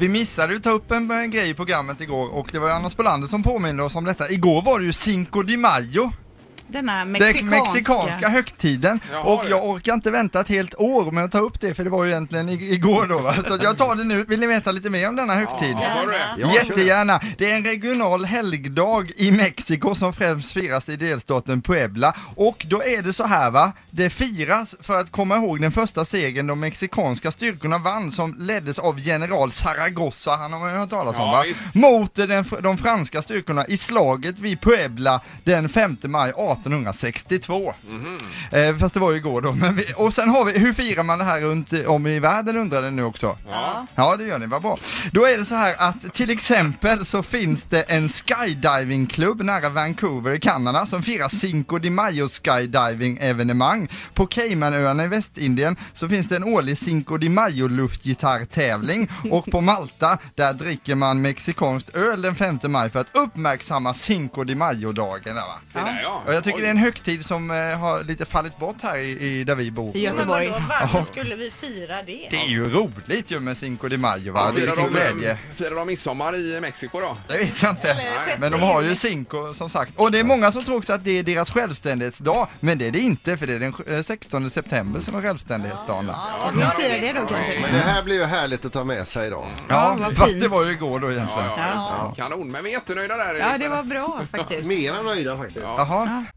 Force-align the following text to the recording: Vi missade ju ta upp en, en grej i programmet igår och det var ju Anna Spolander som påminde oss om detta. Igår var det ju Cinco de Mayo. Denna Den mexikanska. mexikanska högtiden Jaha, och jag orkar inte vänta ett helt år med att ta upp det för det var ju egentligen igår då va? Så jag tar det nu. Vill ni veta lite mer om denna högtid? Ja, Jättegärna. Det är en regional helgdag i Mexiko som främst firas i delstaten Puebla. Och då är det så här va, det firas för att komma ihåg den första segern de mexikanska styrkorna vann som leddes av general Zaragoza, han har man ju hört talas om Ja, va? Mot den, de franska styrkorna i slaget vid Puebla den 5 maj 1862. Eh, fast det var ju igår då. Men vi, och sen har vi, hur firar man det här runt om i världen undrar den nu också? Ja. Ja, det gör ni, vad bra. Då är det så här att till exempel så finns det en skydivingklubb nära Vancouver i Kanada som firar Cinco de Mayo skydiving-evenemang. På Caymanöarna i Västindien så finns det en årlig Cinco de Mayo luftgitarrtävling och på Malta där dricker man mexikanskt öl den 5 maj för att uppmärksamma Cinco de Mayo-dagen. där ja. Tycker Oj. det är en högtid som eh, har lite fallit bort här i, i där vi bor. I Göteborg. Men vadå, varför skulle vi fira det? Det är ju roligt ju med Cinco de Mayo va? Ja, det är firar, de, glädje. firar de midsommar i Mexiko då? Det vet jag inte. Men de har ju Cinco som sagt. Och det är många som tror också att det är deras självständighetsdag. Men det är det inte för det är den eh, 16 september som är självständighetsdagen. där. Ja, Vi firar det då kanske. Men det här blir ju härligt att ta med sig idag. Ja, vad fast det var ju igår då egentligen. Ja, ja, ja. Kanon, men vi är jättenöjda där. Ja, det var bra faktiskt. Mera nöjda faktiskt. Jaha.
Vi 0.00 0.08
missade 0.08 0.52
ju 0.52 0.60
ta 0.60 0.70
upp 0.70 0.90
en, 0.90 1.10
en 1.10 1.30
grej 1.30 1.50
i 1.50 1.54
programmet 1.54 2.00
igår 2.00 2.34
och 2.34 2.48
det 2.52 2.58
var 2.58 2.68
ju 2.68 2.74
Anna 2.74 2.90
Spolander 2.90 3.26
som 3.26 3.42
påminde 3.42 3.82
oss 3.82 3.96
om 3.96 4.04
detta. 4.04 4.30
Igår 4.30 4.62
var 4.62 4.78
det 4.78 4.84
ju 4.84 4.92
Cinco 4.92 5.42
de 5.42 5.56
Mayo. 5.56 6.12
Denna 6.72 6.98
Den 6.98 7.12
mexikanska. 7.12 7.44
mexikanska 7.64 8.28
högtiden 8.28 9.00
Jaha, 9.12 9.20
och 9.22 9.44
jag 9.50 9.64
orkar 9.68 9.94
inte 9.94 10.10
vänta 10.10 10.40
ett 10.40 10.48
helt 10.48 10.74
år 10.78 11.10
med 11.12 11.24
att 11.24 11.32
ta 11.32 11.38
upp 11.38 11.60
det 11.60 11.74
för 11.74 11.84
det 11.84 11.90
var 11.90 12.04
ju 12.04 12.10
egentligen 12.10 12.48
igår 12.48 13.06
då 13.06 13.18
va? 13.18 13.34
Så 13.48 13.58
jag 13.62 13.78
tar 13.78 13.94
det 13.96 14.04
nu. 14.04 14.24
Vill 14.24 14.40
ni 14.40 14.46
veta 14.46 14.72
lite 14.72 14.90
mer 14.90 15.08
om 15.08 15.16
denna 15.16 15.34
högtid? 15.34 15.76
Ja, 16.38 16.54
Jättegärna. 16.54 17.20
Det 17.38 17.50
är 17.50 17.56
en 17.56 17.64
regional 17.64 18.24
helgdag 18.24 19.06
i 19.16 19.30
Mexiko 19.30 19.94
som 19.94 20.12
främst 20.12 20.52
firas 20.52 20.88
i 20.88 20.96
delstaten 20.96 21.62
Puebla. 21.62 22.14
Och 22.36 22.66
då 22.68 22.82
är 22.82 23.02
det 23.02 23.12
så 23.12 23.24
här 23.26 23.50
va, 23.50 23.72
det 23.90 24.10
firas 24.10 24.76
för 24.80 24.94
att 25.00 25.10
komma 25.12 25.36
ihåg 25.36 25.60
den 25.60 25.72
första 25.72 26.04
segern 26.04 26.46
de 26.46 26.60
mexikanska 26.60 27.30
styrkorna 27.30 27.78
vann 27.78 28.10
som 28.10 28.34
leddes 28.38 28.78
av 28.78 29.00
general 29.00 29.50
Zaragoza, 29.52 30.30
han 30.36 30.52
har 30.52 30.60
man 30.60 30.72
ju 30.72 30.78
hört 30.78 30.90
talas 30.90 31.18
om 31.18 31.24
Ja, 31.24 31.32
va? 31.32 31.44
Mot 31.74 32.14
den, 32.14 32.44
de 32.62 32.78
franska 32.78 33.22
styrkorna 33.22 33.66
i 33.66 33.76
slaget 33.76 34.38
vid 34.38 34.60
Puebla 34.60 35.20
den 35.44 35.68
5 35.68 35.96
maj 36.02 36.32
1862. 36.60 37.74
Eh, 38.50 38.76
fast 38.76 38.94
det 38.94 39.00
var 39.00 39.10
ju 39.10 39.16
igår 39.16 39.42
då. 39.42 39.52
Men 39.52 39.76
vi, 39.76 39.84
och 39.96 40.14
sen 40.14 40.28
har 40.28 40.44
vi, 40.44 40.58
hur 40.58 40.74
firar 40.74 41.02
man 41.02 41.18
det 41.18 41.24
här 41.24 41.40
runt 41.40 41.72
om 41.86 42.06
i 42.06 42.18
världen 42.18 42.56
undrar 42.56 42.82
den 42.82 42.96
nu 42.96 43.02
också? 43.04 43.38
Ja. 43.48 43.86
Ja, 43.94 44.16
det 44.16 44.24
gör 44.24 44.38
ni, 44.38 44.46
vad 44.46 44.62
bra. 44.62 44.78
Då 45.12 45.26
är 45.26 45.38
det 45.38 45.44
så 45.44 45.54
här 45.54 45.74
att 45.78 46.14
till 46.14 46.30
exempel 46.30 47.04
så 47.04 47.22
finns 47.22 47.62
det 47.62 47.82
en 47.82 48.08
skydivingklubb 48.08 49.42
nära 49.42 49.68
Vancouver 49.68 50.32
i 50.32 50.40
Kanada 50.40 50.86
som 50.86 51.02
firar 51.02 51.28
Cinco 51.28 51.78
de 51.78 51.90
Mayo 51.90 52.28
skydiving-evenemang. 52.28 53.88
På 54.14 54.26
Caymanöarna 54.26 55.04
i 55.04 55.06
Västindien 55.06 55.76
så 55.92 56.08
finns 56.08 56.28
det 56.28 56.36
en 56.36 56.44
årlig 56.44 56.78
Cinco 56.78 57.16
de 57.16 57.28
Mayo 57.28 57.68
luftgitarrtävling 57.68 59.08
och 59.30 59.46
på 59.46 59.60
Malta 59.60 60.18
där 60.34 60.52
dricker 60.52 60.94
man 60.94 61.22
mexikanskt 61.22 61.96
öl 61.96 62.22
den 62.22 62.34
5 62.34 62.58
maj 62.68 62.90
för 62.90 63.00
att 63.00 63.16
uppmärksamma 63.16 63.94
Cinco 63.94 64.44
de 64.44 64.54
Mayo-dagen. 64.54 65.34
där 65.34 65.42
ja. 66.02 66.22
Tycker 66.50 66.58
Oj. 66.58 66.62
det 66.62 66.68
är 66.68 66.70
en 66.70 66.76
högtid 66.76 67.24
som 67.26 67.50
eh, 67.50 67.56
har 67.56 68.04
lite 68.04 68.26
fallit 68.26 68.58
bort 68.58 68.82
här 68.82 68.98
i, 68.98 69.10
i 69.26 69.44
där 69.44 69.54
vi 69.54 69.70
bor. 69.70 69.96
I 69.96 70.00
Göteborg. 70.00 70.50
Men 70.50 70.68
vadå, 70.68 70.86
varför 70.92 71.12
skulle 71.12 71.34
vi 71.36 71.50
fira 71.50 72.02
det? 72.02 72.26
Det 72.30 72.36
är 72.36 72.48
ju 72.48 72.70
roligt 72.70 73.30
ju 73.30 73.40
med 73.40 73.56
Cinco 73.56 73.88
de 73.88 73.98
Mayo 73.98 74.32
va? 74.32 74.40
Ja, 74.46 74.52
det 74.60 74.62
är 74.62 74.70
firar, 74.70 74.76
de, 74.76 74.90
glädje. 74.92 75.38
firar 75.54 75.74
de 75.74 75.86
midsommar 75.86 76.36
i 76.36 76.60
Mexiko 76.60 77.00
då? 77.00 77.16
Det 77.28 77.38
vet 77.38 77.62
jag 77.62 77.70
inte. 77.72 77.96
Men 78.38 78.52
de 78.52 78.60
har 78.60 78.82
ju 78.82 78.94
Cinco 78.94 79.52
som 79.54 79.70
sagt. 79.70 79.92
Och 79.96 80.12
det 80.12 80.18
är 80.18 80.24
många 80.24 80.52
som 80.52 80.64
tror 80.64 80.76
också 80.76 80.92
att 80.92 81.04
det 81.04 81.18
är 81.18 81.22
deras 81.22 81.50
självständighetsdag. 81.50 82.48
Men 82.60 82.78
det 82.78 82.86
är 82.86 82.90
det 82.90 82.98
inte 83.00 83.36
för 83.36 83.46
det 83.46 83.54
är 83.54 83.58
den 83.58 83.74
eh, 83.96 84.02
16 84.02 84.50
september 84.50 85.00
som 85.00 85.14
är 85.14 85.22
självständighetsdagen. 85.22 86.06
där. 86.06 86.14
Ja, 86.14 86.50
Vi 86.54 86.82
firar 86.82 87.00
det 87.00 87.20
då 87.20 87.26
kanske. 87.26 87.60
Men 87.62 87.72
det 87.74 87.80
här 87.80 88.02
blir 88.02 88.16
ju 88.16 88.24
härligt 88.24 88.64
att 88.64 88.72
ta 88.72 88.84
med 88.84 89.08
sig 89.08 89.26
idag. 89.26 89.46
Ja, 89.68 89.96
vad 90.00 90.16
fast 90.16 90.40
det 90.40 90.48
var 90.48 90.64
ju 90.64 90.72
igår 90.72 91.00
då 91.00 91.12
egentligen. 91.12 91.44
Ja, 91.46 91.54
ja, 91.56 92.14
ja. 92.16 92.24
Kanon, 92.28 92.50
men 92.50 92.64
vi 92.64 92.70
är 92.70 92.74
jättenöjda 92.74 93.16
där. 93.16 93.34
Ja, 93.34 93.58
det 93.58 93.68
var 93.68 93.82
bra 93.82 94.22
faktiskt. 94.32 94.66
Mera 94.68 95.02
nöjda 95.02 95.36
faktiskt. 95.38 95.60
Jaha. 95.62 96.24